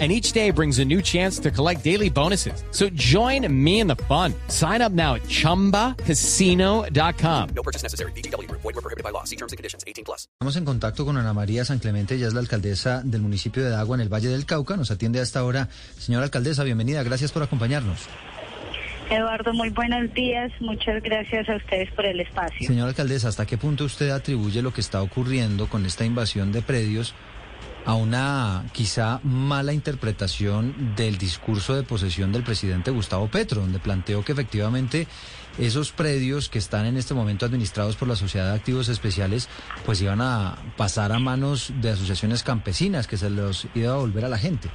And 0.00 0.10
each 0.10 0.32
day 0.32 0.50
brings 0.50 0.80
a 0.80 0.84
new 0.84 1.00
chance 1.00 1.38
to 1.38 1.52
collect 1.52 1.84
daily 1.84 2.10
bonuses. 2.10 2.64
So 2.72 2.88
join 2.96 3.46
me 3.48 3.78
in 3.78 3.86
the 3.86 3.94
fun. 4.08 4.34
Sign 4.48 4.82
up 4.82 4.90
now 4.90 5.14
at 5.14 5.22
chumbacasino.com. 5.28 7.48
No 7.54 7.62
purchase 7.62 7.84
necessary. 7.84 8.10
BGW. 8.16 8.50
Void 8.50 8.64
were 8.64 8.72
prohibited 8.72 9.04
by 9.04 9.10
law. 9.10 9.22
See 9.22 9.36
terms 9.36 9.52
and 9.52 9.56
conditions. 9.56 9.84
18 9.86 10.04
plus. 10.04 10.26
Estamos 10.40 10.56
en 10.56 10.64
contacto 10.64 11.04
con 11.04 11.16
Ana 11.16 11.32
María 11.32 11.64
San 11.64 11.78
Clemente, 11.78 12.16
ella 12.16 12.26
es 12.26 12.34
la 12.34 12.40
alcaldesa 12.40 13.02
del 13.04 13.22
municipio 13.22 13.62
de 13.62 13.70
Dagua 13.70 13.96
en 13.96 14.00
el 14.00 14.12
Valle 14.12 14.30
del 14.30 14.46
Cauca. 14.46 14.76
Nos 14.76 14.90
atiende 14.90 15.20
hasta 15.20 15.38
ahora. 15.38 15.68
Señora 15.96 16.24
alcaldesa, 16.24 16.64
bienvenida. 16.64 17.04
Gracias 17.04 17.30
por 17.30 17.42
acompañarnos. 17.42 18.08
Eduardo, 19.10 19.52
muy 19.52 19.70
buenos 19.70 20.12
días. 20.14 20.50
Muchas 20.60 21.02
gracias 21.02 21.48
a 21.48 21.56
ustedes 21.56 21.90
por 21.92 22.06
el 22.06 22.20
espacio. 22.20 22.66
Señora 22.66 22.88
alcaldesa, 22.88 23.28
¿hasta 23.28 23.46
qué 23.46 23.58
punto 23.58 23.84
usted 23.84 24.10
atribuye 24.10 24.62
lo 24.62 24.72
que 24.72 24.80
está 24.80 25.02
ocurriendo 25.02 25.68
con 25.68 25.84
esta 25.86 26.04
invasión 26.04 26.52
de 26.52 26.62
predios 26.62 27.14
a 27.84 27.94
una 27.94 28.64
quizá 28.72 29.20
mala 29.22 29.72
interpretación 29.72 30.94
del 30.96 31.18
discurso 31.18 31.74
de 31.74 31.82
posesión 31.82 32.32
del 32.32 32.42
presidente 32.42 32.90
Gustavo 32.90 33.28
Petro, 33.28 33.60
donde 33.60 33.78
planteó 33.78 34.24
que 34.24 34.32
efectivamente 34.32 35.06
esos 35.58 35.92
predios 35.92 36.48
que 36.48 36.58
están 36.58 36.86
en 36.86 36.96
este 36.96 37.14
momento 37.14 37.46
administrados 37.46 37.96
por 37.96 38.08
la 38.08 38.16
Sociedad 38.16 38.50
de 38.50 38.56
Activos 38.56 38.88
Especiales, 38.88 39.48
pues 39.84 40.00
iban 40.02 40.20
a 40.20 40.56
pasar 40.76 41.12
a 41.12 41.18
manos 41.18 41.72
de 41.80 41.90
asociaciones 41.90 42.42
campesinas 42.42 43.06
que 43.06 43.16
se 43.16 43.30
los 43.30 43.68
iba 43.74 43.92
a 43.92 43.98
volver 43.98 44.24
a 44.24 44.28
la 44.28 44.38
gente. 44.38 44.68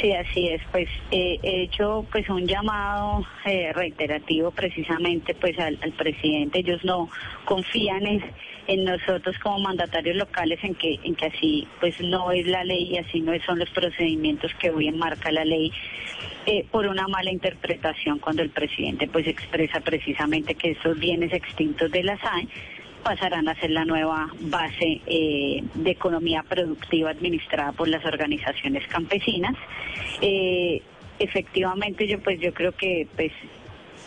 Sí, 0.00 0.12
así 0.12 0.48
es. 0.48 0.60
Pues 0.72 0.88
eh, 1.10 1.38
he 1.42 1.62
hecho 1.62 2.06
pues 2.12 2.28
un 2.28 2.46
llamado 2.46 3.24
eh, 3.46 3.72
reiterativo 3.72 4.50
precisamente 4.50 5.34
pues 5.34 5.58
al, 5.58 5.78
al 5.82 5.92
presidente. 5.92 6.58
Ellos 6.58 6.84
no 6.84 7.08
confían 7.46 8.06
en, 8.06 8.22
en 8.66 8.84
nosotros 8.84 9.38
como 9.38 9.60
mandatarios 9.60 10.16
locales 10.16 10.62
en 10.62 10.74
que 10.74 10.98
en 11.02 11.14
que 11.14 11.26
así 11.26 11.68
pues 11.80 12.00
no 12.00 12.32
es 12.32 12.46
la 12.46 12.64
ley 12.64 12.88
y 12.92 12.98
así 12.98 13.20
no 13.20 13.32
son 13.44 13.58
los 13.58 13.70
procedimientos 13.70 14.52
que 14.54 14.70
hoy 14.70 14.88
enmarca 14.88 15.30
la 15.32 15.44
ley. 15.44 15.72
Eh, 16.46 16.64
por 16.70 16.86
una 16.86 17.08
mala 17.08 17.32
interpretación 17.32 18.20
cuando 18.20 18.42
el 18.42 18.50
presidente 18.50 19.08
pues 19.08 19.26
expresa 19.26 19.80
precisamente 19.80 20.54
que 20.54 20.70
esos 20.70 20.98
bienes 20.98 21.32
extintos 21.32 21.90
de 21.90 22.04
la 22.04 22.16
SAE 22.18 22.48
pasarán 23.02 23.48
a 23.48 23.54
ser 23.54 23.70
la 23.70 23.84
nueva 23.84 24.28
base 24.40 25.00
eh, 25.06 25.62
de 25.74 25.90
economía 25.90 26.42
productiva 26.42 27.10
administrada 27.10 27.72
por 27.72 27.86
las 27.88 28.04
organizaciones 28.04 28.86
campesinas. 28.88 29.54
Eh, 30.20 30.82
efectivamente, 31.18 32.08
yo 32.08 32.18
pues 32.20 32.40
yo 32.40 32.52
creo 32.52 32.72
que 32.72 33.06
pues 33.14 33.30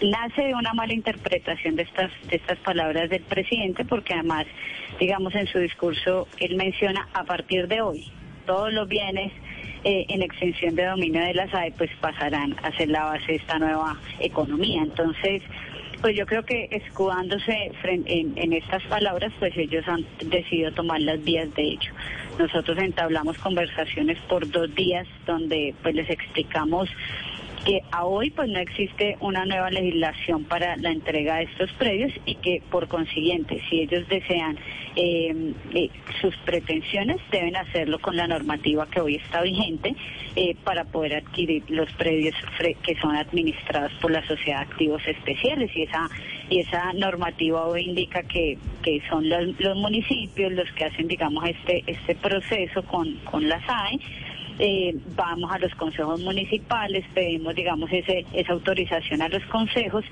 nace 0.02 0.44
de 0.44 0.54
una 0.54 0.74
mala 0.74 0.94
interpretación 0.94 1.76
de 1.76 1.84
estas 1.84 2.12
de 2.30 2.38
estas 2.38 2.58
palabras 2.60 3.10
del 3.10 3.22
presidente, 3.24 3.86
porque 3.86 4.14
además, 4.14 4.46
digamos 5.00 5.36
en 5.36 5.48
su 5.48 5.60
discurso 5.60 6.28
él 6.40 6.56
menciona 6.56 7.08
a 7.14 7.24
partir 7.24 7.68
de 7.68 7.82
hoy 7.82 8.12
todos 8.46 8.74
los 8.74 8.88
bienes 8.88 9.32
eh, 9.84 10.06
en 10.10 10.22
extensión 10.22 10.76
de 10.76 10.86
dominio 10.86 11.22
de 11.22 11.34
la 11.34 11.50
SAE 11.50 11.72
pues 11.78 11.90
pasarán 12.02 12.56
a 12.64 12.76
ser 12.76 12.90
la 12.90 13.06
base 13.06 13.28
de 13.28 13.36
esta 13.36 13.60
nueva 13.60 13.98
economía. 14.20 14.82
Entonces, 14.82 15.42
pues 16.02 16.18
yo 16.18 16.26
creo 16.26 16.44
que 16.44 16.68
escudándose 16.72 17.72
en, 17.84 18.34
en, 18.36 18.54
estas 18.54 18.84
palabras, 18.84 19.32
pues 19.40 19.56
ellos 19.56 19.88
han 19.88 20.06
decidido 20.26 20.72
tomar 20.72 21.00
las 21.02 21.24
vías 21.24 21.54
de 21.56 21.74
hecho. 21.74 21.94
Nosotros 22.38 22.78
entablamos 22.78 23.38
conversaciones 23.38 24.18
por 24.28 24.50
dos 24.50 24.74
días 24.76 25.08
donde 25.26 25.76
pues 25.82 25.96
les 25.96 26.10
explicamos 26.10 26.90
que 27.70 27.84
a 27.92 28.04
hoy 28.04 28.32
pues 28.32 28.50
no 28.50 28.58
existe 28.58 29.16
una 29.20 29.46
nueva 29.46 29.70
legislación 29.70 30.44
para 30.46 30.76
la 30.78 30.90
entrega 30.90 31.36
de 31.36 31.44
estos 31.44 31.72
predios 31.74 32.12
y 32.26 32.34
que 32.34 32.64
por 32.72 32.88
consiguiente 32.88 33.62
si 33.70 33.82
ellos 33.82 34.08
desean 34.10 34.58
eh, 34.96 35.54
eh, 35.76 35.90
sus 36.20 36.36
pretensiones 36.38 37.18
deben 37.32 37.56
hacerlo 37.56 38.00
con 38.00 38.16
la 38.16 38.26
normativa 38.26 38.88
que 38.88 39.02
hoy 39.02 39.18
está 39.18 39.44
vigente 39.44 39.96
eh, 40.36 40.56
para 40.64 40.84
poder 40.86 41.18
adquirir 41.18 41.62
los 41.70 41.92
predios 41.94 42.34
que 42.82 42.96
son 42.96 43.16
administrados 43.16 43.92
por 44.02 44.10
la 44.10 44.26
sociedad 44.26 44.66
de 44.66 44.72
activos 44.72 45.08
especiales. 45.08 45.70
Y 45.76 45.84
esa 45.84 46.10
y 46.50 46.60
esa 46.62 46.92
normativa 46.94 47.68
hoy 47.68 47.84
indica 47.84 48.24
que, 48.24 48.58
que 48.82 49.00
son 49.10 49.30
los, 49.30 49.60
los 49.60 49.78
municipios 49.78 50.52
los 50.54 50.72
que 50.72 50.86
hacen 50.86 51.08
digamos 51.08 51.46
este 51.48 51.84
este 51.86 52.16
proceso 52.16 52.82
con, 52.84 53.14
con 53.26 53.48
la 53.48 53.64
SAE 53.68 54.00
eh, 54.60 54.96
vamos 55.16 55.52
a 55.52 55.58
los 55.58 55.74
consejos 55.76 56.22
municipales, 56.22 57.06
pedimos, 57.14 57.56
digamos, 57.56 57.90
ese, 57.92 58.26
esa 58.34 58.54
autorización 58.54 59.22
a 59.22 59.30
los 59.30 59.44
consejos 59.46 60.04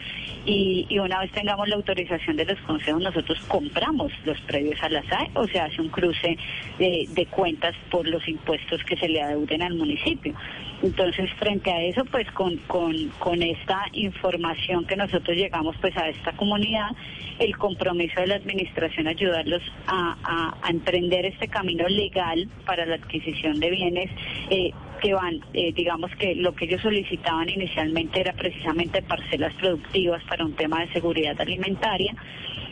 y, 0.45 0.85
y, 0.89 0.99
una 0.99 1.19
vez 1.19 1.31
tengamos 1.31 1.67
la 1.67 1.75
autorización 1.75 2.37
de 2.37 2.45
los 2.45 2.59
consejos, 2.61 3.01
nosotros 3.01 3.39
compramos 3.47 4.11
los 4.25 4.39
predios 4.41 4.81
a 4.81 4.89
la 4.89 5.03
SAE 5.03 5.29
o 5.33 5.45
se 5.47 5.59
hace 5.59 5.81
un 5.81 5.89
cruce 5.89 6.37
de, 6.79 7.05
de 7.09 7.25
cuentas 7.25 7.75
por 7.91 8.07
los 8.07 8.25
impuestos 8.27 8.83
que 8.85 8.95
se 8.95 9.09
le 9.09 9.21
adeuden 9.21 9.61
al 9.61 9.75
municipio. 9.75 10.33
Entonces, 10.81 11.29
frente 11.39 11.71
a 11.71 11.81
eso, 11.81 12.05
pues 12.05 12.31
con, 12.31 12.55
con, 12.67 12.93
con 13.19 13.41
esta 13.41 13.85
información 13.93 14.85
que 14.85 14.95
nosotros 14.95 15.35
llegamos 15.35 15.75
pues 15.81 15.95
a 15.97 16.07
esta 16.07 16.31
comunidad, 16.33 16.91
el 17.39 17.57
compromiso 17.57 18.19
de 18.21 18.27
la 18.27 18.35
administración 18.35 19.07
ayudarlos 19.07 19.61
a, 19.87 20.55
a, 20.63 20.69
emprender 20.69 21.25
este 21.25 21.47
camino 21.47 21.87
legal 21.87 22.49
para 22.65 22.85
la 22.85 22.95
adquisición 22.95 23.59
de 23.59 23.69
bienes 23.69 24.11
eh, 24.49 24.71
que 25.01 25.13
van, 25.13 25.39
eh, 25.53 25.71
digamos 25.73 26.11
que 26.15 26.35
lo 26.35 26.53
que 26.55 26.65
ellos 26.65 26.81
solicitaban 26.81 27.49
inicialmente 27.49 28.19
era 28.19 28.33
precisamente 28.33 29.01
parcelas 29.01 29.53
productivas 29.55 30.23
para 30.23 30.45
un 30.45 30.53
tema 30.53 30.81
de 30.81 30.91
seguridad 30.93 31.39
alimentaria. 31.39 32.15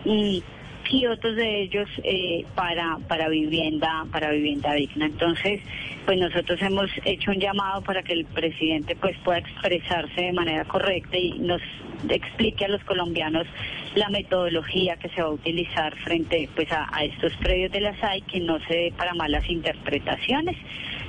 Y, 0.03 0.43
y 0.89 1.05
otros 1.07 1.35
de 1.35 1.61
ellos 1.61 1.89
eh, 2.03 2.45
para 2.55 2.97
para 3.07 3.29
vivienda 3.29 4.05
para 4.11 4.31
vivienda 4.31 4.73
digna. 4.73 5.05
Entonces 5.05 5.61
pues 6.05 6.19
nosotros 6.19 6.61
hemos 6.61 6.89
hecho 7.03 7.31
un 7.31 7.39
llamado 7.39 7.81
para 7.81 8.03
que 8.03 8.13
el 8.13 8.25
presidente 8.25 8.95
pues 8.95 9.17
pueda 9.23 9.39
expresarse 9.39 10.21
de 10.21 10.33
manera 10.33 10.65
correcta 10.65 11.17
y 11.17 11.39
nos 11.39 11.61
explique 12.09 12.65
a 12.65 12.67
los 12.67 12.83
colombianos 12.83 13.47
la 13.95 14.09
metodología 14.09 14.97
que 14.97 15.09
se 15.09 15.21
va 15.21 15.29
a 15.29 15.31
utilizar 15.31 15.95
frente 15.97 16.49
pues 16.55 16.67
a, 16.71 17.03
estos 17.03 17.33
predios 17.37 17.71
de 17.71 17.81
la 17.81 17.97
SAI 17.99 18.21
que 18.21 18.39
no 18.39 18.59
se 18.67 18.73
dé 18.73 18.93
para 18.95 19.13
malas 19.13 19.49
interpretaciones 19.49 20.57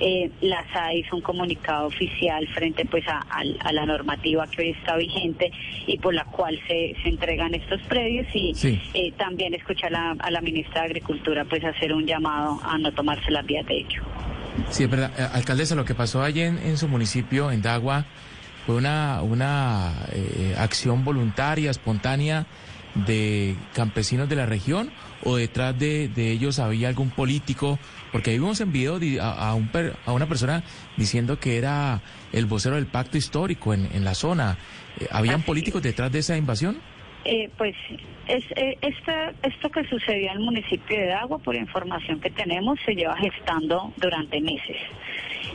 eh, 0.00 0.30
la 0.42 0.64
SAI 0.72 1.00
hizo 1.00 1.16
un 1.16 1.22
comunicado 1.22 1.86
oficial 1.86 2.46
frente 2.48 2.84
pues 2.84 3.06
a, 3.08 3.18
a, 3.30 3.42
a, 3.60 3.72
la 3.72 3.86
normativa 3.86 4.46
que 4.46 4.62
hoy 4.62 4.70
está 4.70 4.96
vigente 4.96 5.50
y 5.86 5.98
por 5.98 6.14
la 6.14 6.24
cual 6.24 6.58
se, 6.68 6.94
se 7.02 7.08
entregan 7.08 7.54
estos 7.54 7.80
predios 7.82 8.26
y 8.34 8.54
Sí. 8.54 8.80
eh, 8.94 9.12
también 9.18 9.54
escuchar 9.54 9.94
a, 9.94 10.12
a 10.18 10.30
la 10.30 10.40
ministra 10.40 10.82
de 10.82 10.86
Agricultura 10.88 11.44
pues 11.44 11.64
hacer 11.64 11.92
un 11.92 12.06
llamado 12.06 12.60
a 12.62 12.76
no 12.78 12.92
tomarse 12.92 13.30
las 13.30 13.44
vías 13.46 13.66
de 13.66 13.78
hecho. 13.80 14.02
Sí, 14.70 14.84
es 14.84 14.90
verdad. 14.90 15.10
Eh, 15.18 15.26
Alcaldesa, 15.32 15.74
lo 15.74 15.84
que 15.84 15.94
pasó 15.94 16.22
allí 16.22 16.40
en, 16.42 16.58
en 16.58 16.76
su 16.78 16.88
municipio, 16.88 17.50
en 17.50 17.62
Dagua, 17.62 18.04
fue 18.66 18.74
una, 18.76 19.22
una 19.22 19.92
eh, 20.12 20.54
acción 20.58 21.04
voluntaria, 21.04 21.70
espontánea 21.70 22.46
de 23.06 23.56
campesinos 23.74 24.28
de 24.28 24.36
la 24.36 24.46
región 24.46 24.90
o 25.22 25.36
detrás 25.36 25.78
de, 25.78 26.08
de 26.08 26.30
ellos 26.30 26.58
había 26.58 26.88
algún 26.88 27.10
político, 27.10 27.78
porque 28.12 28.30
ahí 28.30 28.38
vimos 28.38 28.60
en 28.60 28.72
video 28.72 28.98
a, 29.20 29.50
a 29.50 29.54
un 29.54 29.70
a 30.06 30.12
una 30.12 30.26
persona 30.26 30.62
diciendo 30.96 31.38
que 31.38 31.58
era 31.58 32.00
el 32.32 32.46
vocero 32.46 32.76
del 32.76 32.86
pacto 32.86 33.18
histórico 33.18 33.74
en, 33.74 33.88
en 33.92 34.04
la 34.04 34.14
zona. 34.14 34.56
Eh, 34.98 35.06
¿Habían 35.10 35.36
Así 35.36 35.46
políticos 35.46 35.82
detrás 35.82 36.10
de 36.10 36.20
esa 36.20 36.36
invasión? 36.36 36.78
Eh, 37.24 37.50
pues 37.58 37.74
es, 38.28 38.44
eh, 38.54 38.78
esta, 38.82 39.32
esto 39.42 39.68
que 39.68 39.84
sucedió 39.88 40.30
en 40.30 40.38
el 40.38 40.44
municipio 40.44 40.96
de 40.96 41.06
Dagua, 41.06 41.38
por 41.38 41.56
información 41.56 42.20
que 42.20 42.30
tenemos, 42.30 42.78
se 42.86 42.94
lleva 42.94 43.16
gestando 43.16 43.92
durante 43.96 44.40
meses. 44.40 44.76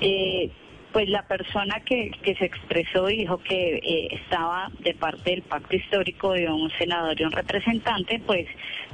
Eh, 0.02 0.50
pues 0.92 1.10
la 1.10 1.24
persona 1.24 1.80
que, 1.86 2.12
se 2.24 2.46
expresó 2.46 3.08
dijo 3.08 3.38
que 3.38 3.78
eh, 3.78 4.08
estaba 4.12 4.70
de 4.80 4.94
parte 4.94 5.32
del 5.32 5.42
pacto 5.42 5.76
histórico 5.76 6.34
de 6.34 6.50
un 6.50 6.70
senador 6.72 7.20
y 7.20 7.24
un 7.24 7.32
representante, 7.32 8.22
pues 8.26 8.48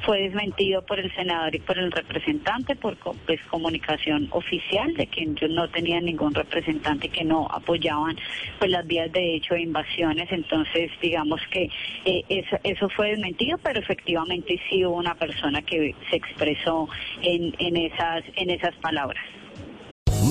fue 0.05 0.21
desmentido 0.21 0.85
por 0.85 0.99
el 0.99 1.13
senador 1.15 1.55
y 1.55 1.59
por 1.59 1.77
el 1.77 1.91
representante 1.91 2.75
por 2.75 2.97
pues, 2.97 3.41
comunicación 3.49 4.27
oficial 4.31 4.93
de 4.93 5.07
que 5.07 5.23
ellos 5.23 5.49
no 5.49 5.67
tenían 5.69 6.05
ningún 6.05 6.33
representante 6.33 7.09
que 7.09 7.23
no 7.23 7.47
apoyaban 7.49 8.17
pues 8.59 8.71
las 8.71 8.85
vías 8.85 9.11
de 9.11 9.35
hecho 9.35 9.55
de 9.55 9.61
invasiones. 9.61 10.31
Entonces, 10.31 10.91
digamos 11.01 11.41
que 11.51 11.69
eh, 12.05 12.23
eso, 12.29 12.57
eso 12.63 12.89
fue 12.89 13.09
desmentido, 13.09 13.57
pero 13.63 13.79
efectivamente 13.79 14.59
sí 14.69 14.85
hubo 14.85 14.97
una 14.97 15.15
persona 15.15 15.61
que 15.61 15.95
se 16.09 16.15
expresó 16.15 16.87
en, 17.21 17.53
en 17.59 17.77
esas 17.77 18.23
en 18.35 18.49
esas 18.49 18.75
palabras. 18.75 19.23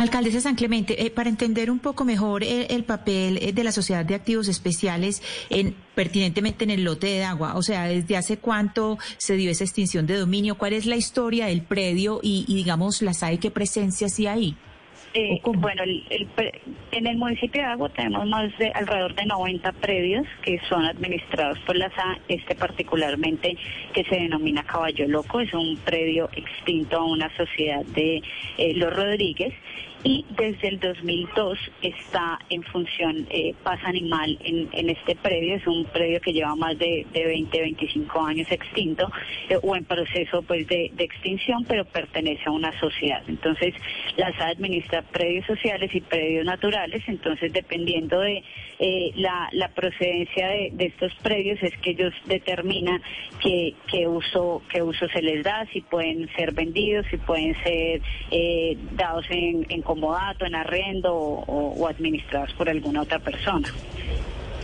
Alcaldesa 0.00 0.40
San 0.40 0.54
Clemente, 0.54 1.04
eh, 1.04 1.10
para 1.10 1.28
entender 1.28 1.70
un 1.70 1.78
poco 1.78 2.06
mejor 2.06 2.42
el, 2.42 2.66
el 2.70 2.84
papel 2.84 3.38
eh, 3.42 3.52
de 3.52 3.64
la 3.64 3.70
Sociedad 3.70 4.02
de 4.02 4.14
Activos 4.14 4.48
Especiales 4.48 5.22
en, 5.50 5.74
pertinentemente 5.94 6.64
en 6.64 6.70
el 6.70 6.84
lote 6.84 7.08
de 7.08 7.22
agua, 7.22 7.54
o 7.54 7.60
sea, 7.60 7.84
¿desde 7.84 8.16
hace 8.16 8.38
cuánto 8.38 8.96
se 9.18 9.36
dio 9.36 9.50
esa 9.50 9.64
extinción 9.64 10.06
de 10.06 10.16
dominio? 10.16 10.56
¿Cuál 10.56 10.72
es 10.72 10.86
la 10.86 10.96
historia 10.96 11.46
del 11.46 11.60
predio 11.60 12.18
y, 12.22 12.46
y 12.48 12.54
digamos, 12.54 13.02
la 13.02 13.12
SAE 13.12 13.38
qué 13.38 13.50
presencia 13.50 14.08
sí 14.08 14.26
hay? 14.26 14.56
Eh, 15.12 15.40
bueno, 15.44 15.82
el, 15.82 16.04
el 16.08 16.28
en 16.92 17.06
el 17.06 17.16
municipio 17.16 17.60
de 17.60 17.66
Agua 17.66 17.88
tenemos 17.88 18.28
más 18.28 18.56
de 18.58 18.70
alrededor 18.70 19.14
de 19.16 19.26
90 19.26 19.72
predios 19.72 20.24
que 20.42 20.60
son 20.68 20.84
administrados 20.84 21.58
por 21.60 21.76
la 21.76 21.90
SA, 21.90 22.18
este 22.28 22.54
particularmente 22.54 23.56
que 23.92 24.04
se 24.04 24.14
denomina 24.14 24.62
Caballo 24.62 25.08
Loco, 25.08 25.40
es 25.40 25.52
un 25.52 25.76
predio 25.78 26.30
extinto 26.32 26.98
a 26.98 27.04
una 27.04 27.28
sociedad 27.36 27.84
de 27.86 28.22
eh, 28.58 28.74
Los 28.74 28.94
Rodríguez 28.94 29.52
y 30.02 30.24
desde 30.30 30.68
el 30.68 30.80
2002 30.80 31.58
está 31.82 32.38
en 32.48 32.62
función 32.62 33.26
eh, 33.30 33.54
Paz 33.62 33.80
Animal 33.84 34.38
en, 34.42 34.68
en 34.72 34.90
este 34.90 35.14
predio, 35.16 35.56
es 35.56 35.66
un 35.66 35.84
predio 35.86 36.20
que 36.20 36.32
lleva 36.32 36.54
más 36.56 36.78
de, 36.78 37.06
de 37.12 37.24
20, 37.26 37.60
25 37.60 38.20
años 38.24 38.50
extinto 38.50 39.10
eh, 39.48 39.58
o 39.62 39.76
en 39.76 39.84
proceso 39.84 40.42
pues 40.42 40.66
de, 40.68 40.92
extinción, 40.98 41.64
pero 41.66 41.84
pertenece 41.84 42.42
a 42.46 42.50
una 42.52 42.78
sociedad. 42.78 43.22
Entonces, 43.26 43.74
la 44.16 44.32
SA 44.36 44.48
administra 44.48 45.02
predios 45.02 45.46
sociales 45.46 45.94
y 45.94 46.00
predios 46.00 46.44
naturales, 46.44 47.02
entonces 47.06 47.52
dependiendo 47.52 48.20
de 48.20 48.42
eh, 48.78 49.12
la, 49.16 49.70
procedencia 49.74 50.48
de, 50.48 50.70
de 50.72 50.86
estos 50.86 51.14
predios 51.22 51.62
es 51.62 51.76
que 51.78 51.90
ellos 51.90 52.12
determinan 52.26 53.00
qué, 53.40 53.74
qué 53.90 54.06
uso 54.08 54.62
qué 54.68 54.82
uso 54.82 55.08
se 55.08 55.22
les 55.22 55.44
da, 55.44 55.66
si 55.72 55.80
pueden 55.80 56.28
ser 56.36 56.52
vendidos, 56.52 57.06
si 57.10 57.16
pueden 57.16 57.54
ser 57.62 58.00
eh, 58.30 58.76
dados 58.92 59.24
en, 59.30 59.66
en 59.68 59.82
comodato, 59.94 60.44
en 60.46 60.54
arrendo 60.54 61.12
o, 61.12 61.74
o- 61.80 61.88
administrados 61.88 62.52
por 62.54 62.68
alguna 62.68 63.02
otra 63.02 63.18
persona. 63.18 63.68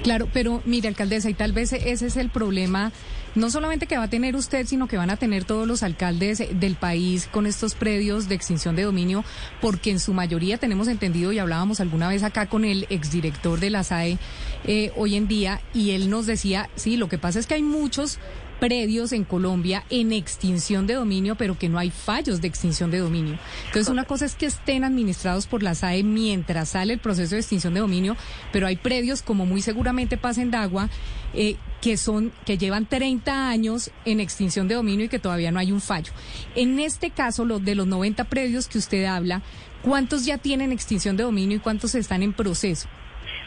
Claro, 0.05 0.29
pero 0.33 0.63
mire, 0.65 0.87
alcaldesa, 0.87 1.29
y 1.31 1.35
tal 1.35 1.51
vez 1.53 1.73
ese 1.73 2.07
es 2.07 2.17
el 2.17 2.31
problema, 2.31 2.93
no 3.35 3.51
solamente 3.51 3.89
que 3.89 3.99
va 3.99 4.05
a 4.05 4.09
tener 4.11 4.37
usted, 4.37 4.65
sino 4.67 4.87
que 4.87 4.97
van 4.97 5.11
a 5.11 5.17
tener 5.17 5.43
todos 5.45 5.67
los 5.67 5.83
alcaldes 5.83 6.43
del 6.61 6.77
país 6.77 7.27
con 7.33 7.45
estos 7.47 7.75
predios 7.75 8.29
de 8.29 8.37
extinción 8.37 8.77
de 8.77 8.85
dominio, 8.85 9.25
porque 9.61 9.91
en 9.91 9.99
su 9.99 10.13
mayoría 10.15 10.59
tenemos 10.59 10.87
entendido, 10.87 11.33
y 11.33 11.41
hablábamos 11.41 11.81
alguna 11.81 12.09
vez 12.09 12.23
acá 12.23 12.47
con 12.47 12.65
el 12.65 12.87
exdirector 12.89 13.59
de 13.59 13.71
la 13.71 13.83
SAE 13.83 14.19
eh, 14.65 14.93
hoy 14.97 15.17
en 15.17 15.27
día, 15.27 15.61
y 15.75 15.91
él 15.91 16.09
nos 16.09 16.27
decía, 16.27 16.71
sí, 16.77 16.97
lo 16.97 17.09
que 17.09 17.19
pasa 17.19 17.41
es 17.41 17.49
que 17.49 17.55
hay 17.55 17.63
muchos 17.63 18.21
predios 18.61 19.13
en 19.13 19.25
Colombia 19.25 19.85
en 19.91 20.13
extinción 20.13 20.87
de 20.87 20.95
dominio, 20.95 21.35
pero 21.37 21.59
que 21.59 21.69
no 21.69 21.79
hay 21.79 21.91
fallos 21.91 22.41
de 22.41 22.49
extinción 22.49 22.91
de 22.91 22.99
dominio. 22.99 23.39
Entonces, 23.67 23.89
una 23.89 24.05
cosa 24.05 24.25
es 24.25 24.35
que 24.35 24.47
estén 24.47 24.85
administrados 24.85 25.47
por 25.47 25.63
la 25.63 25.75
SAE 25.75 26.03
mientras 26.03 26.71
sale 26.71 26.95
el 26.95 26.99
proceso 26.99 27.35
de 27.35 27.41
extinción 27.41 27.75
de 27.75 27.81
dominio, 27.81 28.17
pero 28.53 28.67
hay 28.67 28.77
predios, 28.77 29.23
como 29.23 29.47
muy 29.47 29.63
seguramente 29.63 30.17
pasa 30.17 30.43
en 30.43 30.51
Dagua, 30.51 30.89
eh, 31.35 31.57
que 31.81 31.97
son 31.97 32.33
que 32.45 32.59
llevan 32.59 32.87
30 32.87 33.49
años 33.49 33.91
en 34.05 34.21
extinción 34.21 34.69
de 34.69 34.75
dominio 34.75 35.07
y 35.07 35.09
que 35.09 35.19
todavía 35.19 35.53
no 35.53 35.59
hay 35.59 35.73
un 35.73 35.81
fallo. 35.81 36.13
En 36.55 36.81
este 36.81 37.11
caso, 37.11 37.45
los 37.45 37.65
de 37.65 37.75
los 37.75 37.87
90 37.87 38.25
predios 38.25 38.69
que 38.69 38.79
usted 38.79 39.05
habla, 39.05 39.43
¿cuántos 39.83 40.25
ya 40.25 40.39
tienen 40.39 40.73
extinción 40.73 41.17
de 41.17 41.25
dominio 41.25 41.59
y 41.59 41.61
cuántos 41.61 41.95
están 41.95 42.23
en 42.23 42.33
proceso? 42.33 42.89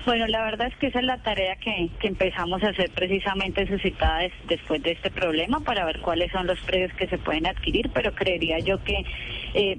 Bueno, 0.05 0.25
la 0.27 0.43
verdad 0.43 0.67
es 0.67 0.75
que 0.77 0.87
esa 0.87 0.99
es 0.99 1.05
la 1.05 1.17
tarea 1.21 1.55
que, 1.57 1.89
que 1.99 2.07
empezamos 2.07 2.63
a 2.63 2.69
hacer 2.69 2.89
precisamente 2.91 3.67
suscitada 3.67 4.19
des- 4.19 4.33
después 4.45 4.81
de 4.81 4.91
este 4.91 5.11
problema 5.11 5.59
para 5.59 5.85
ver 5.85 5.99
cuáles 5.99 6.31
son 6.31 6.47
los 6.47 6.59
predios 6.61 6.93
que 6.93 7.07
se 7.07 7.17
pueden 7.17 7.45
adquirir, 7.45 7.91
pero 7.93 8.13
creería 8.13 8.59
yo 8.59 8.81
que 8.83 9.03
eh, 9.53 9.77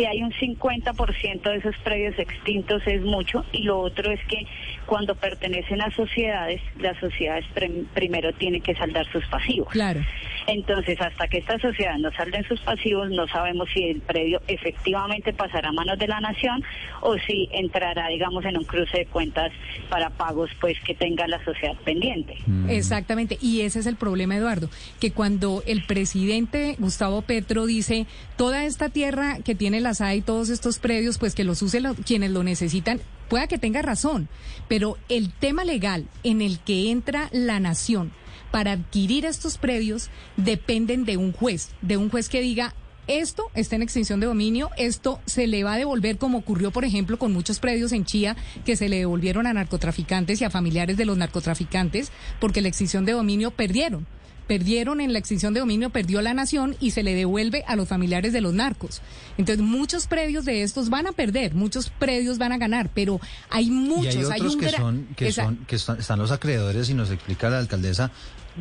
si 0.00 0.06
hay 0.06 0.22
un 0.22 0.32
50% 0.32 1.42
de 1.42 1.56
esos 1.56 1.76
predios 1.84 2.18
extintos 2.18 2.82
es 2.86 3.02
mucho 3.02 3.44
y 3.52 3.64
lo 3.64 3.80
otro 3.80 4.10
es 4.10 4.20
que 4.28 4.46
cuando 4.86 5.14
pertenecen 5.14 5.82
a 5.82 5.90
sociedades, 5.94 6.62
las 6.78 6.98
sociedades 6.98 7.44
prim- 7.52 7.84
primero 7.92 8.32
tienen 8.32 8.62
que 8.62 8.74
saldar 8.74 9.06
sus 9.12 9.26
pasivos. 9.26 9.68
Claro. 9.68 10.00
Entonces, 10.46 10.98
hasta 11.00 11.28
que 11.28 11.38
estas 11.38 11.60
sociedades 11.60 12.00
no 12.00 12.10
salden 12.12 12.44
sus 12.48 12.58
pasivos, 12.60 13.10
no 13.10 13.28
sabemos 13.28 13.68
si 13.74 13.84
el 13.84 14.00
predio 14.00 14.40
efectivamente 14.48 15.34
pasará 15.34 15.68
a 15.68 15.72
manos 15.72 15.98
de 15.98 16.08
la 16.08 16.18
nación 16.20 16.64
o 17.02 17.16
si 17.18 17.48
entrará, 17.52 18.08
digamos, 18.08 18.42
en 18.46 18.56
un 18.56 18.64
cruce 18.64 18.98
de 19.00 19.06
cuentas 19.06 19.52
para 19.90 20.08
pagos, 20.08 20.50
pues, 20.60 20.80
que 20.80 20.94
tenga 20.94 21.28
la 21.28 21.44
sociedad 21.44 21.74
pendiente. 21.84 22.36
Exactamente, 22.68 23.36
y 23.40 23.60
ese 23.60 23.80
es 23.80 23.86
el 23.86 23.96
problema, 23.96 24.34
Eduardo, 24.36 24.70
que 24.98 25.12
cuando 25.12 25.62
el 25.66 25.84
presidente 25.84 26.74
Gustavo 26.78 27.20
Petro 27.22 27.66
dice 27.66 28.06
toda 28.36 28.64
esta 28.64 28.88
tierra 28.88 29.36
que 29.44 29.54
tiene 29.54 29.80
la 29.80 29.89
SAE 29.94 30.16
y 30.16 30.20
todos 30.22 30.48
estos 30.48 30.78
predios, 30.78 31.18
pues 31.18 31.34
que 31.34 31.44
los 31.44 31.62
usen 31.62 31.82
lo- 31.84 31.94
quienes 31.94 32.30
lo 32.30 32.42
necesitan, 32.42 33.00
pueda 33.28 33.46
que 33.46 33.58
tenga 33.58 33.82
razón, 33.82 34.28
pero 34.68 34.96
el 35.08 35.32
tema 35.32 35.64
legal 35.64 36.06
en 36.24 36.42
el 36.42 36.58
que 36.60 36.90
entra 36.90 37.28
la 37.32 37.60
nación 37.60 38.12
para 38.50 38.72
adquirir 38.72 39.24
estos 39.24 39.58
predios 39.58 40.10
dependen 40.36 41.04
de 41.04 41.16
un 41.16 41.32
juez, 41.32 41.70
de 41.82 41.96
un 41.96 42.10
juez 42.10 42.28
que 42.28 42.40
diga 42.40 42.74
esto 43.06 43.50
está 43.54 43.74
en 43.76 43.82
extinción 43.82 44.20
de 44.20 44.26
dominio, 44.26 44.70
esto 44.76 45.20
se 45.26 45.48
le 45.48 45.64
va 45.64 45.72
a 45.74 45.78
devolver 45.78 46.16
como 46.18 46.38
ocurrió, 46.38 46.70
por 46.70 46.84
ejemplo, 46.84 47.18
con 47.18 47.32
muchos 47.32 47.58
predios 47.58 47.90
en 47.90 48.04
Chía 48.04 48.36
que 48.64 48.76
se 48.76 48.88
le 48.88 48.98
devolvieron 48.98 49.48
a 49.48 49.52
narcotraficantes 49.52 50.40
y 50.40 50.44
a 50.44 50.50
familiares 50.50 50.96
de 50.96 51.04
los 51.06 51.16
narcotraficantes 51.16 52.12
porque 52.40 52.60
la 52.60 52.68
extinción 52.68 53.04
de 53.04 53.12
dominio 53.12 53.50
perdieron. 53.50 54.06
Perdieron 54.54 55.00
en 55.00 55.12
la 55.12 55.20
extinción 55.20 55.54
de 55.54 55.60
dominio, 55.60 55.90
perdió 55.90 56.20
la 56.22 56.34
nación 56.34 56.74
y 56.80 56.90
se 56.90 57.04
le 57.04 57.14
devuelve 57.14 57.62
a 57.68 57.76
los 57.76 57.86
familiares 57.86 58.32
de 58.32 58.40
los 58.40 58.52
narcos. 58.52 59.00
Entonces, 59.38 59.64
muchos 59.64 60.08
predios 60.08 60.44
de 60.44 60.64
estos 60.64 60.90
van 60.90 61.06
a 61.06 61.12
perder, 61.12 61.54
muchos 61.54 61.88
predios 62.00 62.36
van 62.38 62.50
a 62.50 62.58
ganar, 62.58 62.90
pero 62.92 63.20
hay 63.48 63.70
muchos, 63.70 64.16
y 64.16 64.18
hay 64.18 64.40
otros 64.40 64.54
un 64.56 64.60
que 64.60 64.70
son 64.70 65.06
que 65.14 65.28
Esa- 65.28 65.44
son 65.44 65.56
que 65.68 65.76
están 65.76 66.18
los 66.18 66.32
acreedores 66.32 66.90
y 66.90 66.94
nos 66.94 67.12
explica 67.12 67.48
la 67.48 67.58
alcaldesa 67.60 68.10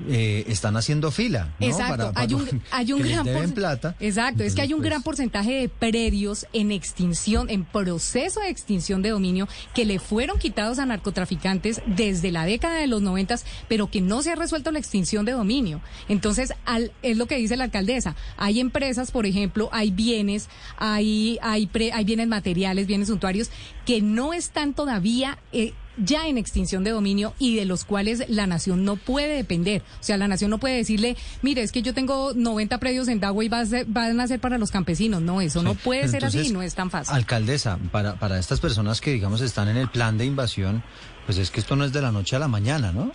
eh, 0.08 0.46
están 0.48 0.78
haciendo 0.78 1.12
fila 1.12 1.54
¿no? 1.60 1.66
Exacto, 1.68 1.90
Para- 1.98 2.12
para 2.14 2.22
hay 2.28 2.34
un, 2.34 2.62
hay 2.72 2.94
un 2.94 3.02
gran 3.02 3.26
deben 3.26 3.52
plata 3.52 3.96
Exacto, 4.00 4.44
es 4.44 4.56
que 4.56 4.62
hay 4.62 4.74
un 4.74 4.82
gran 4.82 5.04
porcentaje 5.04 5.52
de 5.54 5.70
predios 5.70 6.46
en 6.54 6.72
extinción, 6.72 7.50
en 7.50 7.66
proceso 7.66 8.40
de 8.40 8.50
extinción 8.50 9.02
de 9.02 9.10
dominio, 9.10 9.48
que 9.74 9.86
le 9.86 10.00
fueron 10.00 10.38
quitados 10.40 10.80
a 10.80 10.86
narcotraficantes 10.86 11.82
desde 11.86 12.32
la 12.32 12.46
década 12.46 12.76
de 12.78 12.88
los 12.88 13.02
noventas, 13.02 13.46
pero 13.68 13.90
que 13.90 14.02
no 14.02 14.22
se 14.22 14.32
ha 14.32 14.36
resuelto 14.36 14.72
la 14.72 14.80
extinción 14.80 15.26
de 15.26 15.32
dominio. 15.34 15.82
Entonces, 16.08 16.54
al, 16.66 16.92
es 17.02 17.18
lo 17.18 17.26
que 17.26 17.36
dice 17.38 17.58
la 17.58 17.66
alcaldesa. 17.66 18.16
Hay 18.38 18.60
empresas, 18.60 19.12
por 19.12 19.26
ejemplo, 19.26 19.70
hay 19.72 19.92
bienes, 19.92 20.50
hay, 20.78 21.40
hay, 21.42 21.68
pre- 21.68 21.92
hay 21.92 22.04
bienes 22.06 22.28
materiales, 22.28 22.88
bienes 22.88 23.08
suntuarios, 23.10 23.50
que 23.86 24.02
no 24.02 24.34
están 24.34 24.74
todavía... 24.74 25.38
eh, 25.52 25.74
ya 26.04 26.28
en 26.28 26.38
extinción 26.38 26.84
de 26.84 26.92
dominio 26.92 27.34
y 27.40 27.56
de 27.56 27.66
los 27.66 27.86
cuales 27.86 28.24
la 28.30 28.48
nación 28.48 28.84
no 28.86 28.96
puede 28.96 29.36
depender. 29.36 29.82
O 30.00 30.04
sea, 30.04 30.18
la 30.18 30.28
nación 30.28 30.50
no 30.52 30.58
puede 30.58 30.76
decirle, 30.78 31.16
mire, 31.42 31.62
es 31.62 31.72
que 31.72 31.82
yo 31.82 31.94
tengo 31.94 32.34
90 32.34 32.78
predios 32.80 33.08
en 33.08 33.20
Dagua 33.20 33.44
y 33.44 33.50
va 33.50 33.60
a 33.60 33.66
ser- 33.66 33.86
van 33.88 34.20
a 34.20 34.28
ser 34.28 34.40
para 34.40 34.58
los 34.58 34.72
campesinos. 34.72 35.22
No, 35.22 35.42
eso 35.42 35.62
no 35.64 35.76
puede 35.76 36.08
ser 36.08 36.26
así, 36.26 36.52
no 36.52 36.62
es 36.62 36.76
tan 36.76 36.90
fácil. 36.90 37.14
Alcaldesa, 37.16 37.78
para, 37.92 38.16
para 38.20 38.40
estas 38.40 38.60
personas 38.60 39.02
que, 39.02 39.12
digamos, 39.12 39.42
están 39.42 39.68
en 39.68 39.78
el 39.78 39.90
plan 39.90 40.18
de 40.18 40.26
invasión, 40.26 40.84
pues 41.26 41.38
es 41.38 41.52
que 41.52 41.60
esto 41.60 41.76
no 41.76 41.86
es 41.86 41.94
de 41.94 42.02
la 42.02 42.12
noche 42.12 42.36
a 42.36 42.40
la 42.40 42.48
mañana, 42.48 42.92
¿no? 42.92 43.12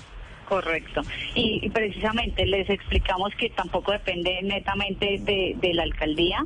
Correcto. 0.48 1.00
Y, 1.34 1.60
y 1.62 1.70
precisamente 1.70 2.46
les 2.46 2.68
explicamos 2.68 3.34
que 3.36 3.50
tampoco 3.50 3.92
depende 3.92 4.40
netamente 4.42 5.18
de, 5.20 5.56
de 5.60 5.74
la 5.74 5.84
alcaldía, 5.84 6.44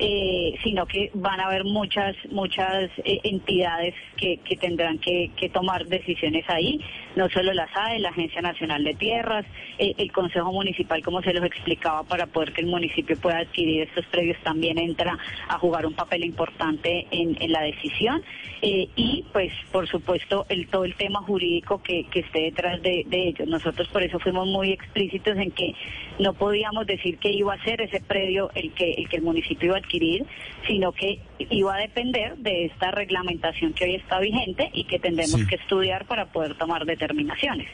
eh, 0.00 0.54
sino 0.62 0.86
que 0.86 1.10
van 1.14 1.40
a 1.40 1.46
haber 1.46 1.64
muchas 1.64 2.14
muchas 2.30 2.90
eh, 3.04 3.20
entidades 3.24 3.94
que, 4.16 4.38
que 4.38 4.56
tendrán 4.56 4.98
que, 4.98 5.30
que 5.36 5.48
tomar 5.48 5.86
decisiones 5.86 6.44
ahí, 6.48 6.80
no 7.16 7.28
solo 7.30 7.52
la 7.52 7.72
SAE, 7.72 8.00
la 8.00 8.10
Agencia 8.10 8.42
Nacional 8.42 8.84
de 8.84 8.94
Tierras, 8.94 9.46
eh, 9.78 9.94
el 9.98 10.12
Consejo 10.12 10.52
Municipal, 10.52 11.02
como 11.02 11.22
se 11.22 11.32
los 11.32 11.44
explicaba, 11.44 12.04
para 12.04 12.26
poder 12.26 12.52
que 12.52 12.60
el 12.60 12.66
municipio 12.66 13.16
pueda 13.16 13.38
adquirir 13.38 13.82
estos 13.82 14.06
predios, 14.06 14.36
también 14.42 14.78
entra 14.78 15.16
a 15.48 15.58
jugar 15.58 15.86
un 15.86 15.94
papel 15.94 16.24
importante 16.24 17.06
en, 17.10 17.36
en 17.40 17.52
la 17.52 17.62
decisión. 17.62 18.22
Y 18.60 19.24
pues 19.32 19.52
por 19.70 19.86
supuesto 19.86 20.44
el 20.48 20.66
todo 20.66 20.84
el 20.84 20.96
tema 20.96 21.20
jurídico 21.22 21.80
que, 21.80 22.04
que 22.10 22.20
esté 22.20 22.40
detrás 22.40 22.82
de, 22.82 23.04
de 23.06 23.34
Nosotros 23.46 23.88
por 23.88 24.02
eso 24.02 24.18
fuimos 24.18 24.46
muy 24.46 24.72
explícitos 24.72 25.36
en 25.36 25.50
que 25.50 25.74
no 26.18 26.34
podíamos 26.34 26.86
decir 26.86 27.18
que 27.18 27.30
iba 27.30 27.54
a 27.54 27.64
ser 27.64 27.80
ese 27.80 28.00
predio 28.00 28.50
el 28.54 28.72
que 28.72 28.92
el 28.92 29.08
que 29.08 29.16
el 29.16 29.22
municipio 29.22 29.68
iba 29.68 29.76
a 29.76 29.80
adquirir, 29.80 30.24
sino 30.66 30.92
que 30.92 31.20
iba 31.50 31.74
a 31.74 31.78
depender 31.78 32.36
de 32.38 32.66
esta 32.66 32.90
reglamentación 32.90 33.72
que 33.72 33.84
hoy 33.84 33.94
está 33.96 34.18
vigente 34.20 34.70
y 34.72 34.84
que 34.84 34.98
tendremos 34.98 35.40
Sí. 35.40 35.46
que 35.46 35.56
estudiar 35.56 36.06
para 36.06 36.26
poder 36.32 36.56
tomar 36.56 36.84
determinaciones. 36.84 37.68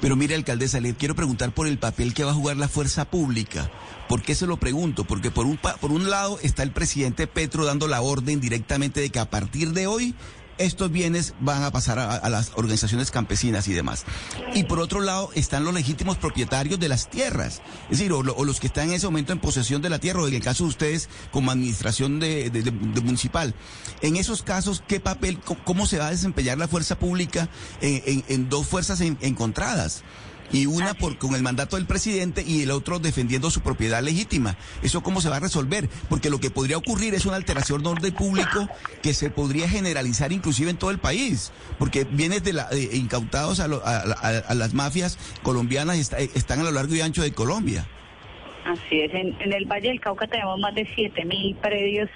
Pero 0.00 0.16
mire, 0.16 0.34
alcaldesa, 0.34 0.80
le 0.80 0.94
quiero 0.94 1.14
preguntar 1.14 1.52
por 1.52 1.66
el 1.68 1.78
papel 1.78 2.12
que 2.14 2.24
va 2.24 2.30
a 2.32 2.34
jugar 2.34 2.56
la 2.56 2.68
fuerza 2.68 3.08
pública. 3.08 3.70
¿Por 4.08 4.22
qué 4.22 4.34
se 4.34 4.46
lo 4.46 4.56
pregunto? 4.56 5.04
Porque 5.04 5.30
por 5.30 5.46
un, 5.46 5.56
por 5.56 5.92
un 5.92 6.10
lado 6.10 6.38
está 6.42 6.62
el 6.64 6.72
presidente 6.72 7.26
Petro 7.26 7.64
dando 7.64 7.86
la 7.86 8.02
orden 8.02 8.40
directamente 8.40 9.00
de 9.00 9.10
que 9.10 9.18
a 9.20 9.30
partir 9.30 9.68
de 9.70 9.86
hoy 9.86 10.14
estos 10.58 10.90
bienes 10.92 11.34
van 11.40 11.62
a 11.62 11.70
pasar 11.70 11.98
a, 11.98 12.28
las 12.28 12.52
organizaciones 12.54 13.10
campesinas 13.10 13.68
y 13.68 13.72
demás. 13.72 14.04
Y 14.54 14.64
por 14.64 14.78
otro 14.80 15.00
lado 15.00 15.30
están 15.34 15.64
los 15.64 15.74
legítimos 15.74 16.16
propietarios 16.16 16.78
de 16.78 16.88
las 16.88 17.08
tierras, 17.10 17.60
es 17.90 17.98
decir, 17.98 18.12
o, 18.12 18.22
lo- 18.22 18.34
o 18.34 18.44
los 18.44 18.60
que 18.60 18.66
están 18.66 18.88
en 18.88 18.94
ese 18.94 19.06
momento 19.06 19.32
en 19.32 19.38
posesión 19.40 19.82
de 19.82 19.90
la 19.90 19.98
tierra, 19.98 20.22
o 20.22 20.28
en 20.28 20.34
el 20.34 20.42
caso 20.42 20.64
de 20.64 20.70
ustedes 20.70 21.08
como 21.30 21.50
administración 21.50 22.20
de, 22.20 22.50
de- 22.50 22.70
municipal. 23.02 23.54
En 24.00 24.16
esos 24.16 24.42
casos, 24.42 24.82
¿qué 24.86 25.00
papel, 25.00 25.38
cómo 25.64 25.86
se 25.86 25.98
va 25.98 26.08
a 26.08 26.10
desempeñar 26.10 26.58
la 26.58 26.68
fuerza 26.68 26.98
pública 26.98 27.48
en, 27.80 28.02
en- 28.06 28.24
en 28.28 28.48
dos 28.48 28.66
fuerzas 28.66 29.00
en- 29.00 29.18
encontradas? 29.20 30.02
Y 30.50 30.66
una 30.66 30.94
por, 30.94 31.16
con 31.18 31.34
el 31.34 31.42
mandato 31.42 31.76
del 31.76 31.86
presidente 31.86 32.42
y 32.46 32.62
el 32.62 32.70
otro 32.70 32.98
defendiendo 32.98 33.50
su 33.50 33.60
propiedad 33.60 34.02
legítima. 34.02 34.56
¿Eso 34.82 35.02
cómo 35.02 35.20
se 35.20 35.28
va 35.28 35.36
a 35.36 35.40
resolver? 35.40 35.88
Porque 36.08 36.30
lo 36.30 36.40
que 36.40 36.50
podría 36.50 36.76
ocurrir 36.76 37.14
es 37.14 37.24
una 37.26 37.36
alteración 37.36 37.82
de 37.82 37.88
orden 37.90 38.14
público 38.14 38.68
que 39.02 39.14
se 39.14 39.30
podría 39.30 39.68
generalizar 39.68 40.32
inclusive 40.32 40.70
en 40.70 40.76
todo 40.76 40.90
el 40.90 40.98
país, 40.98 41.52
porque 41.78 42.04
bienes 42.04 42.42
de 42.44 42.52
la, 42.54 42.68
eh, 42.72 42.90
incautados 42.94 43.60
a, 43.60 43.68
lo- 43.68 43.82
a- 43.86 43.98
a- 44.02 44.38
a 44.48 44.54
las 44.54 44.74
mafias 44.74 45.18
colombianas 45.42 45.98
está- 45.98 46.18
están 46.18 46.60
a 46.60 46.64
lo 46.64 46.70
largo 46.72 46.94
y 46.94 47.00
ancho 47.00 47.22
de 47.22 47.32
Colombia. 47.32 47.86
Así 48.64 49.00
es, 49.00 49.12
en, 49.12 49.34
en 49.40 49.52
el 49.52 49.64
Valle 49.66 49.88
del 49.88 50.00
Cauca 50.00 50.26
tenemos 50.28 50.58
más 50.60 50.72
de 50.74 50.86
7.000 50.86 51.56
predios 51.56 52.08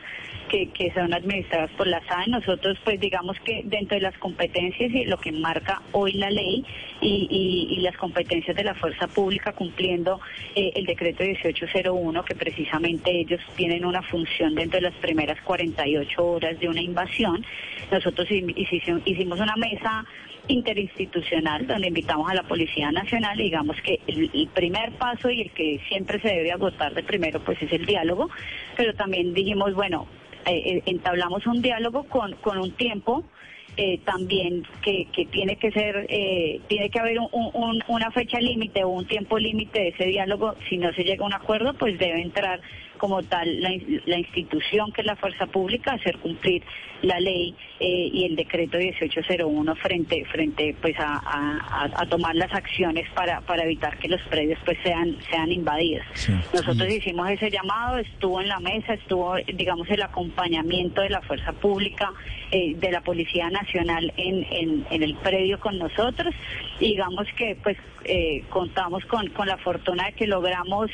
que, 0.49 0.69
que 0.71 0.91
son 0.93 1.13
administrados 1.15 1.71
por 1.73 1.87
la 1.87 2.01
SAE. 2.07 2.29
Nosotros, 2.29 2.79
pues 2.85 2.99
digamos 3.01 3.39
que 3.41 3.63
dentro 3.65 3.97
de 3.97 4.03
las 4.03 4.17
competencias 4.19 4.91
y 4.93 5.05
lo 5.05 5.19
que 5.19 5.33
marca 5.33 5.83
hoy 5.93 6.13
la 6.13 6.31
ley 6.31 6.65
y, 7.01 7.69
y- 7.71 7.81
las 7.81 7.97
competencias 7.97 8.57
de 8.57 8.65
la 8.65 8.75
fuerza 8.75 9.07
pública 9.07 9.53
cumpliendo 9.53 10.21
eh, 10.55 10.73
el 10.75 10.87
decreto 10.87 11.23
1801, 11.25 12.25
que 12.25 12.35
precisamente 12.35 13.11
ellos 13.11 13.41
tienen 13.57 13.85
una 13.85 14.03
función 14.03 14.55
dentro 14.55 14.79
de 14.81 14.83
las 14.91 14.95
primeras 14.95 15.41
48 15.43 16.25
horas 16.27 16.59
de 16.59 16.69
una 16.69 16.81
invasión, 16.83 17.45
nosotros 17.93 18.27
hi- 18.31 18.55
hicimos 19.05 19.39
una 19.41 19.55
mesa 19.57 20.05
interinstitucional 20.49 21.67
donde 21.67 21.89
invitamos 21.89 22.31
a 22.31 22.35
la 22.35 22.43
Policía 22.45 22.91
Nacional 22.93 23.41
y 23.41 23.45
digamos 23.45 23.77
que 23.83 24.01
el 24.07 24.49
primer 24.55 24.93
paso 24.93 25.31
y 25.31 25.43
el 25.43 25.51
que 25.51 25.81
siempre 25.89 26.21
se 26.21 26.29
debe 26.29 26.53
agotar 26.53 26.95
de 26.95 27.03
primero 27.03 27.41
pues 27.41 27.61
es 27.63 27.73
el 27.73 27.85
diálogo, 27.87 28.31
pero 28.77 28.95
también 28.95 29.35
dijimos, 29.35 29.75
bueno, 29.75 30.07
eh, 30.47 30.63
eh, 30.77 30.83
entablamos 30.87 31.47
un 31.47 31.61
diálogo 31.63 32.05
con, 32.05 32.33
con 32.37 32.59
un 32.59 32.71
tiempo 32.73 33.25
eh, 33.79 33.99
también 34.05 34.63
que, 34.83 35.07
que 35.13 35.27
tiene 35.27 35.57
que 35.57 35.71
ser, 35.71 36.07
eh, 36.09 36.61
tiene 36.67 36.89
que 36.89 36.99
haber 36.99 37.19
un- 37.21 37.29
un- 37.53 37.83
una 37.89 38.11
fecha 38.11 38.41
límite 38.41 38.83
o 38.85 38.89
un 38.89 39.07
tiempo 39.07 39.39
límite 39.39 39.79
de 39.81 39.89
ese 39.89 40.07
diálogo. 40.07 40.55
Si 40.69 40.79
no 40.79 40.91
se 40.95 41.05
llega 41.05 41.25
a 41.25 41.27
un 41.27 41.35
acuerdo, 41.35 41.75
pues 41.75 41.99
debe 41.99 42.23
entrar 42.23 42.61
como 42.97 43.23
tal 43.23 43.61
la, 43.61 43.71
la 44.07 44.19
institución 44.19 44.93
que 44.93 45.01
es 45.03 45.07
la 45.07 45.17
fuerza 45.17 45.47
pública 45.47 45.93
hacer 45.93 46.17
cumplir 46.19 46.63
la 47.03 47.21
ley 47.21 47.55
eh, 47.79 48.11
y 48.13 48.25
el 48.25 48.37
decreto 48.37 48.79
1801 48.79 49.75
frente 49.77 50.25
frente 50.27 50.75
pues 50.81 50.95
a, 50.99 51.21
a- 51.27 52.07
tomar 52.07 52.35
las 52.35 52.53
acciones 52.55 53.07
para, 53.15 53.41
para 53.43 53.65
evitar 53.65 53.99
que 53.99 54.09
los 54.09 54.21
predios 54.23 54.59
pues 54.65 54.79
sean 54.83 55.17
sean 55.31 55.51
invadidos. 55.53 56.07
Nosotros 56.55 56.89
hicimos 56.91 57.29
ese 57.31 57.51
llamado, 57.51 57.99
estuvo 57.99 58.41
en 58.41 58.49
la 58.49 58.61
mesa, 58.61 58.95
estuvo, 58.95 59.37
digamos, 59.37 59.89
el 59.91 60.03
acompañamiento 60.03 61.03
de 61.03 61.11
la 61.11 61.21
fuerza 61.23 61.53
pública, 61.53 62.13
eh, 62.51 62.75
de 62.77 62.91
la 62.93 63.01
Policía 63.01 63.51
Nacional 63.51 64.13
en, 64.17 64.45
en, 64.51 64.87
en 64.91 65.03
el 65.03 65.15
predio 65.17 65.59
con 65.61 65.79
nosotros. 65.79 66.35
Y 66.81 66.87
digamos 66.91 67.27
que, 67.37 67.57
pues, 67.63 67.77
eh, 68.05 68.43
contamos 68.51 69.05
con, 69.07 69.29
con 69.31 69.47
la 69.49 69.57
fortuna 69.59 70.07
de 70.07 70.13
que 70.13 70.27
logramos 70.27 70.91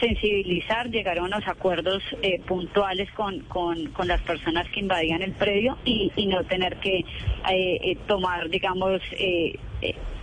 sensibilizar, 0.00 0.90
llegar 0.90 1.18
a 1.18 1.22
unos 1.22 1.46
acuerdos 1.46 2.02
eh, 2.22 2.40
puntuales 2.46 3.10
con, 3.12 3.40
con, 3.40 3.86
con 3.86 4.08
las 4.08 4.20
personas 4.22 4.68
que 4.70 4.80
invadían 4.80 5.22
el 5.22 5.32
predio 5.32 5.78
y, 5.84 6.12
y 6.16 6.26
no 6.26 6.44
tener 6.44 6.76
que 6.76 6.98
eh, 6.98 7.04
eh, 7.50 7.96
tomar, 8.06 8.48
digamos, 8.48 9.00
eh, 9.12 9.58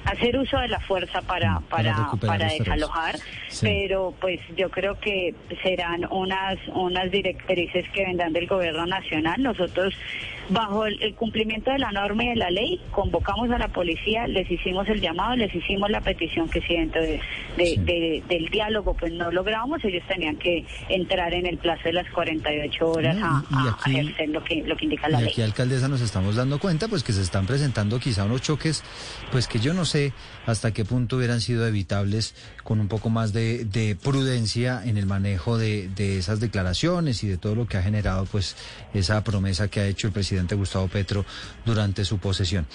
hacer 0.05 0.37
uso 0.37 0.57
de 0.59 0.67
la 0.67 0.79
fuerza 0.79 1.21
para, 1.21 1.59
Para 1.69 1.95
para, 1.95 2.27
para 2.27 2.47
desalojar, 2.53 3.15
Sí. 3.49 3.65
pero 3.67 4.13
pues 4.19 4.39
yo 4.57 4.69
creo 4.69 4.99
que 4.99 5.33
serán 5.63 6.05
unas, 6.11 6.57
unas 6.73 7.09
directrices 7.11 7.85
que 7.93 8.03
vendrán 8.05 8.33
del 8.33 8.47
gobierno 8.47 8.85
nacional. 8.85 9.41
Nosotros, 9.41 9.93
bajo 10.49 10.85
el, 10.85 11.01
el 11.01 11.15
cumplimiento 11.15 11.71
de 11.71 11.79
la 11.79 11.91
norma 11.91 12.25
y 12.25 12.29
de 12.29 12.35
la 12.35 12.49
ley, 12.49 12.81
convocamos 12.91 13.49
a 13.51 13.57
la 13.57 13.69
policía, 13.69 14.27
les 14.27 14.49
hicimos 14.51 14.87
el 14.89 14.99
llamado, 14.99 15.35
les 15.37 15.53
hicimos 15.55 15.89
la 15.89 16.01
petición 16.01 16.49
que 16.49 16.59
si 16.61 16.75
dentro 16.75 17.01
de, 17.01 17.21
de- 17.57 17.75
de- 17.79 18.23
del 18.27 18.49
diálogo 18.49 18.93
pues 18.93 19.13
no 19.13 19.31
logramos, 19.31 19.83
ellos 19.85 20.03
tenían 20.07 20.35
que 20.35 20.65
entrar 20.89 21.33
en 21.33 21.45
el 21.45 21.57
plazo 21.57 21.83
de 21.85 21.93
las 21.93 22.09
48 22.11 22.87
horas 22.91 23.15
a, 23.21 23.43
y 23.51 23.67
a 23.67 23.71
aquí- 23.71 23.97
ejercer 23.99 24.29
lo 24.29 24.43
que, 24.43 24.63
lo 24.63 24.75
que 24.75 24.83
indica 24.85 25.07
la 25.07 25.19
Y 25.21 25.23
ley. 25.23 25.31
aquí, 25.31 25.41
alcaldesa, 25.43 25.87
nos 25.87 26.01
estamos 26.01 26.35
dando 26.35 26.59
cuenta 26.59 26.87
pues 26.89 27.03
que 27.03 27.13
se 27.13 27.21
están 27.21 27.45
presentando 27.45 27.99
quizá 27.99 28.25
unos 28.25 28.41
choques, 28.41 28.83
pues 29.31 29.47
que 29.47 29.59
yo 29.59 29.73
no 29.73 29.85
sé 29.85 29.94
hasta 30.45 30.71
qué 30.71 30.85
punto 30.85 31.17
hubieran 31.17 31.41
sido 31.41 31.65
evitables 31.67 32.33
con 32.63 32.79
un 32.79 32.87
poco 32.87 33.09
más 33.09 33.33
de, 33.33 33.65
de 33.65 33.95
prudencia 33.95 34.81
en 34.85 34.97
el 34.97 35.05
manejo 35.05 35.57
de, 35.57 35.87
de 35.95 36.17
esas 36.17 36.39
declaraciones 36.39 37.23
y 37.23 37.27
de 37.27 37.37
todo 37.37 37.55
lo 37.55 37.67
que 37.67 37.77
ha 37.77 37.81
generado 37.83 38.25
pues 38.25 38.55
esa 38.93 39.23
promesa 39.23 39.67
que 39.67 39.79
ha 39.81 39.87
hecho 39.87 40.07
el 40.07 40.13
presidente 40.13 40.55
Gustavo 40.55 40.87
Petro 40.87 41.25
durante 41.65 42.05
su 42.05 42.17
posesión. 42.19 42.65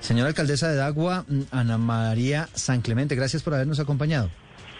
Señora 0.00 0.28
alcaldesa 0.28 0.68
de 0.68 0.76
Dagua, 0.76 1.24
mm, 1.28 1.40
Ana 1.50 1.78
María 1.78 2.48
San 2.54 2.80
Clemente, 2.82 3.14
gracias 3.14 3.42
por 3.42 3.54
habernos 3.54 3.80
acompañado. 3.80 4.30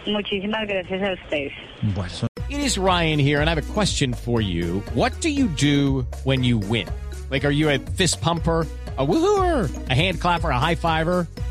Muchísimas 0.06 0.66
gracias 0.68 1.02
a 1.02 1.12
ustedes. 1.24 1.52
Bueno, 1.94 2.10
son- 2.10 2.28
It 2.48 2.60
is 2.60 2.76
Ryan 2.78 3.18
here, 3.18 3.40
and 3.40 3.48
I 3.48 3.52
have 3.52 3.58
a 3.58 3.72
question 3.74 4.14
for 4.14 4.40
you. 4.40 4.80
What 4.94 5.12
do 5.20 5.28
you 5.28 5.48
do 5.60 6.06
when 6.24 6.44
you 6.44 6.58
win? 6.58 6.86
Like, 7.28 7.44
are 7.44 7.50
you 7.54 7.68
a 7.70 7.78
fist 7.96 8.20
pumper? 8.20 8.66
A 8.98 9.04
woohooer, 9.04 9.68
a 9.90 9.94
hand 9.94 10.20
clapper, 10.20 10.48
a 10.50 10.58
high 10.60 10.76
fiver. 10.76 11.26